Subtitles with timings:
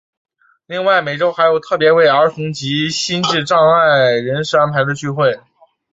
[0.65, 5.39] 另外每周还有特别为儿童及心智障碍人士安排的聚会。